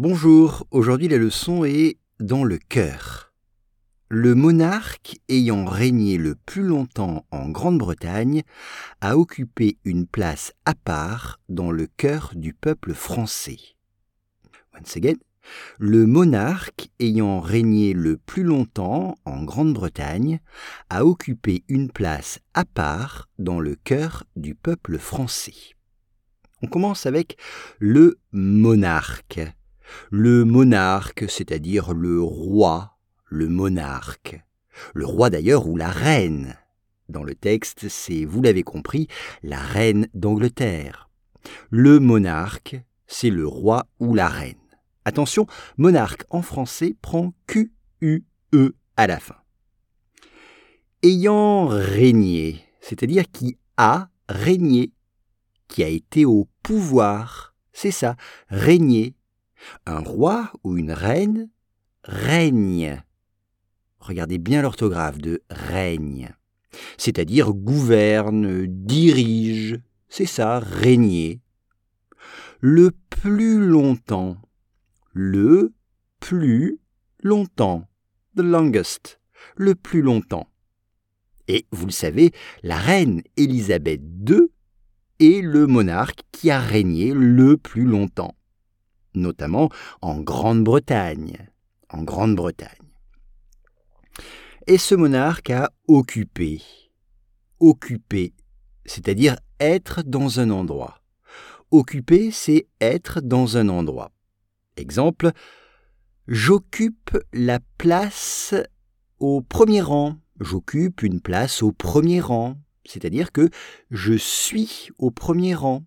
Bonjour, 0.00 0.64
aujourd'hui 0.70 1.08
la 1.08 1.18
leçon 1.18 1.64
est 1.64 1.98
dans 2.20 2.44
le 2.44 2.58
cœur. 2.58 3.34
Le 4.08 4.36
monarque 4.36 5.16
ayant 5.28 5.64
régné 5.64 6.18
le 6.18 6.36
plus 6.36 6.62
longtemps 6.62 7.26
en 7.32 7.48
Grande-Bretagne 7.48 8.44
a 9.00 9.18
occupé 9.18 9.76
une 9.84 10.06
place 10.06 10.52
à 10.66 10.74
part 10.76 11.40
dans 11.48 11.72
le 11.72 11.88
cœur 11.96 12.30
du 12.36 12.54
peuple 12.54 12.94
français. 12.94 13.58
Once 14.72 14.96
again, 14.96 15.16
le 15.80 16.06
monarque 16.06 16.90
ayant 17.00 17.40
régné 17.40 17.92
le 17.92 18.18
plus 18.18 18.44
longtemps 18.44 19.18
en 19.24 19.42
Grande-Bretagne 19.42 20.38
a 20.90 21.04
occupé 21.04 21.64
une 21.66 21.90
place 21.90 22.38
à 22.54 22.64
part 22.64 23.28
dans 23.40 23.58
le 23.58 23.74
cœur 23.74 24.22
du 24.36 24.54
peuple 24.54 24.96
français. 24.96 25.74
On 26.62 26.68
commence 26.68 27.04
avec 27.04 27.36
le 27.80 28.20
monarque. 28.30 29.40
Le 30.10 30.44
monarque, 30.44 31.24
c'est-à-dire 31.28 31.92
le 31.92 32.22
roi, 32.22 32.98
le 33.26 33.48
monarque. 33.48 34.40
Le 34.94 35.06
roi 35.06 35.30
d'ailleurs 35.30 35.66
ou 35.66 35.76
la 35.76 35.90
reine. 35.90 36.56
Dans 37.08 37.24
le 37.24 37.34
texte, 37.34 37.88
c'est, 37.88 38.24
vous 38.24 38.42
l'avez 38.42 38.62
compris, 38.62 39.08
la 39.42 39.58
reine 39.58 40.08
d'Angleterre. 40.14 41.08
Le 41.70 42.00
monarque, 42.00 42.80
c'est 43.06 43.30
le 43.30 43.46
roi 43.46 43.86
ou 43.98 44.14
la 44.14 44.28
reine. 44.28 44.54
Attention, 45.04 45.46
monarque 45.78 46.24
en 46.28 46.42
français 46.42 46.94
prend 47.00 47.32
Q-U-E 47.46 48.74
à 48.96 49.06
la 49.06 49.18
fin. 49.18 49.36
Ayant 51.02 51.66
régné, 51.66 52.62
c'est-à-dire 52.80 53.24
qui 53.30 53.56
a 53.76 54.10
régné, 54.28 54.92
qui 55.68 55.82
a 55.82 55.88
été 55.88 56.24
au 56.24 56.48
pouvoir, 56.62 57.54
c'est 57.72 57.90
ça, 57.90 58.16
régner. 58.48 59.14
Un 59.86 60.00
roi 60.00 60.52
ou 60.64 60.76
une 60.76 60.92
reine 60.92 61.50
règne. 62.04 63.02
Regardez 64.00 64.38
bien 64.38 64.62
l'orthographe 64.62 65.18
de 65.18 65.42
règne, 65.50 66.34
c'est-à-dire 66.96 67.52
gouverne, 67.52 68.66
dirige, 68.66 69.80
c'est 70.08 70.26
ça, 70.26 70.60
régner. 70.60 71.40
Le 72.60 72.92
plus 73.10 73.66
longtemps, 73.66 74.36
le 75.12 75.74
plus 76.20 76.78
longtemps, 77.22 77.88
the 78.36 78.40
longest, 78.40 79.20
le 79.56 79.74
plus 79.74 80.02
longtemps. 80.02 80.48
Et 81.48 81.66
vous 81.72 81.86
le 81.86 81.92
savez, 81.92 82.32
la 82.62 82.76
reine 82.76 83.22
Élisabeth 83.36 84.02
II 84.28 84.48
est 85.18 85.42
le 85.42 85.66
monarque 85.66 86.20
qui 86.30 86.50
a 86.50 86.60
régné 86.60 87.12
le 87.12 87.56
plus 87.56 87.84
longtemps, 87.84 88.36
notamment 89.18 89.68
en 90.00 90.20
Grande-Bretagne. 90.20 91.48
En 91.90 92.02
Grande-Bretagne. 92.02 92.68
Et 94.66 94.78
ce 94.78 94.94
monarque 94.94 95.50
a 95.50 95.70
occupé, 95.86 96.62
occupé, 97.58 98.34
c'est-à-dire 98.84 99.36
être 99.60 100.02
dans 100.02 100.40
un 100.40 100.50
endroit. 100.50 101.00
Occuper, 101.70 102.30
c'est 102.30 102.66
être 102.80 103.20
dans 103.20 103.56
un 103.58 103.68
endroit. 103.68 104.12
Exemple, 104.76 105.32
j'occupe 106.26 107.18
la 107.32 107.60
place 107.76 108.54
au 109.18 109.42
premier 109.42 109.82
rang. 109.82 110.16
J'occupe 110.40 111.02
une 111.02 111.20
place 111.20 111.62
au 111.62 111.72
premier 111.72 112.20
rang, 112.20 112.56
c'est-à-dire 112.84 113.32
que 113.32 113.50
je 113.90 114.14
suis 114.14 114.90
au 114.98 115.10
premier 115.10 115.54
rang. 115.54 115.84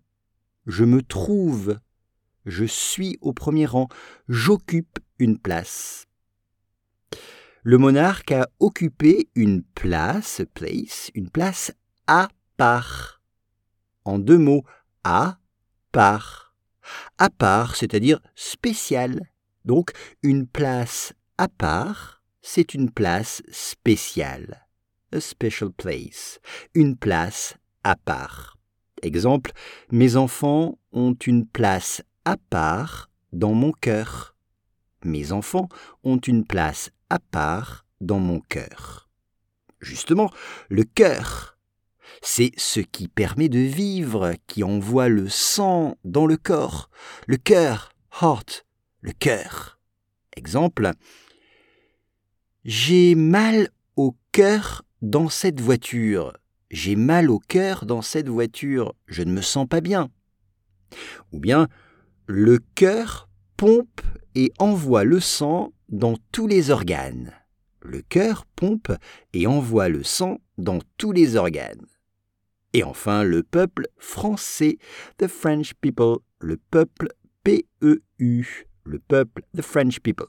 Je 0.66 0.84
me 0.84 1.02
trouve. 1.02 1.78
Je 2.44 2.64
suis 2.64 3.18
au 3.20 3.32
premier 3.32 3.66
rang. 3.66 3.88
J'occupe 4.28 4.98
une 5.18 5.38
place. 5.38 6.06
Le 7.62 7.78
monarque 7.78 8.32
a 8.32 8.48
occupé 8.58 9.28
une 9.34 9.62
place, 9.62 10.42
place, 10.54 11.10
une 11.14 11.30
place 11.30 11.72
à 12.06 12.28
part. 12.56 13.20
En 14.04 14.18
deux 14.18 14.38
mots, 14.38 14.64
à 15.04 15.38
part 15.92 16.42
à 17.18 17.30
part, 17.30 17.76
c'est-à-dire 17.76 18.20
spécial. 18.34 19.30
Donc 19.64 19.92
une 20.22 20.46
place 20.46 21.12
à 21.38 21.48
part, 21.48 22.22
c'est 22.40 22.74
une 22.74 22.90
place 22.90 23.42
spéciale. 23.50 24.66
A 25.12 25.20
special 25.20 25.70
place. 25.70 26.40
Une 26.74 26.96
place 26.96 27.56
à 27.84 27.96
part. 27.96 28.58
Exemple, 29.02 29.52
mes 29.90 30.16
enfants 30.16 30.78
ont 30.92 31.14
une 31.14 31.46
place 31.46 32.02
à 32.24 32.36
part 32.36 33.10
dans 33.32 33.54
mon 33.54 33.72
cœur. 33.72 34.36
Mes 35.04 35.32
enfants 35.32 35.68
ont 36.04 36.18
une 36.18 36.44
place 36.44 36.90
à 37.10 37.18
part 37.18 37.86
dans 38.00 38.18
mon 38.18 38.40
cœur. 38.40 39.08
Justement, 39.80 40.30
le 40.68 40.84
cœur 40.84 41.52
c'est 42.20 42.52
ce 42.56 42.80
qui 42.80 43.08
permet 43.08 43.48
de 43.48 43.58
vivre, 43.58 44.34
qui 44.46 44.62
envoie 44.62 45.08
le 45.08 45.28
sang 45.28 45.96
dans 46.04 46.26
le 46.26 46.36
corps, 46.36 46.90
le 47.26 47.36
cœur, 47.36 47.92
heart, 48.20 48.66
le 49.00 49.12
cœur. 49.12 49.80
Exemple, 50.36 50.90
j'ai 52.64 53.14
mal 53.14 53.68
au 53.96 54.16
cœur 54.30 54.82
dans 55.02 55.28
cette 55.28 55.60
voiture. 55.60 56.32
J'ai 56.70 56.96
mal 56.96 57.30
au 57.30 57.38
cœur 57.38 57.86
dans 57.86 58.02
cette 58.02 58.28
voiture. 58.28 58.94
Je 59.06 59.22
ne 59.22 59.32
me 59.32 59.42
sens 59.42 59.66
pas 59.68 59.80
bien. 59.80 60.08
Ou 61.32 61.40
bien, 61.40 61.68
le 62.34 62.60
cœur 62.74 63.28
pompe 63.58 64.00
et 64.34 64.52
envoie 64.58 65.04
le 65.04 65.20
sang 65.20 65.74
dans 65.90 66.16
tous 66.32 66.46
les 66.46 66.70
organes. 66.70 67.30
Le 67.82 68.00
cœur 68.00 68.46
pompe 68.56 68.90
et 69.34 69.46
envoie 69.46 69.90
le 69.90 70.02
sang 70.02 70.38
dans 70.56 70.78
tous 70.96 71.12
les 71.12 71.36
organes. 71.36 71.86
Et 72.72 72.84
enfin, 72.84 73.22
le 73.22 73.42
peuple 73.42 73.86
français, 73.98 74.78
the 75.18 75.26
French 75.26 75.74
people, 75.74 76.20
le 76.40 76.56
peuple 76.56 77.08
PEU, 77.44 78.00
le 78.84 78.98
peuple, 78.98 79.42
the 79.54 79.60
French 79.60 80.00
people. 80.00 80.28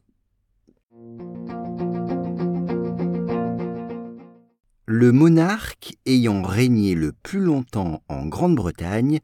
Le 4.96 5.12
monarque 5.12 5.96
ayant 6.06 6.44
régné 6.44 6.94
le 6.94 7.14
plus 7.14 7.40
longtemps 7.40 8.04
en 8.10 8.28
Grande-Bretagne 8.28 9.22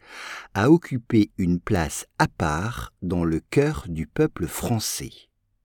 a 0.56 0.72
occupé 0.72 1.30
une 1.38 1.60
place 1.60 2.08
à 2.18 2.28
part 2.28 2.92
dans 3.04 3.24
le 3.24 3.40
cœur 3.52 3.86
du 3.88 4.08
peuple 4.08 4.48
français. 4.48 5.29